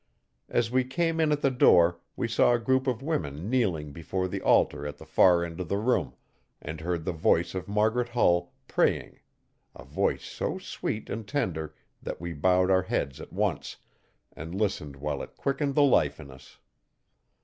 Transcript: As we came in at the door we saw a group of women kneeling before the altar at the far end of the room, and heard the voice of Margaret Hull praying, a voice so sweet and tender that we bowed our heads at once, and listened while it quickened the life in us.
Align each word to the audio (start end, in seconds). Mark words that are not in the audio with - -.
As 0.49 0.71
we 0.71 0.83
came 0.83 1.19
in 1.19 1.31
at 1.31 1.41
the 1.43 1.51
door 1.51 1.99
we 2.15 2.27
saw 2.27 2.53
a 2.53 2.59
group 2.59 2.87
of 2.87 3.03
women 3.03 3.51
kneeling 3.51 3.91
before 3.91 4.27
the 4.27 4.41
altar 4.41 4.87
at 4.87 4.97
the 4.97 5.05
far 5.05 5.45
end 5.45 5.59
of 5.59 5.69
the 5.69 5.77
room, 5.77 6.15
and 6.59 6.81
heard 6.81 7.05
the 7.05 7.11
voice 7.11 7.53
of 7.53 7.67
Margaret 7.67 8.09
Hull 8.09 8.51
praying, 8.67 9.19
a 9.75 9.83
voice 9.85 10.23
so 10.25 10.57
sweet 10.57 11.07
and 11.07 11.27
tender 11.27 11.75
that 12.01 12.19
we 12.19 12.33
bowed 12.33 12.71
our 12.71 12.81
heads 12.81 13.21
at 13.21 13.31
once, 13.31 13.77
and 14.35 14.55
listened 14.55 14.95
while 14.95 15.21
it 15.21 15.37
quickened 15.37 15.75
the 15.75 15.83
life 15.83 16.19
in 16.19 16.31
us. 16.31 16.57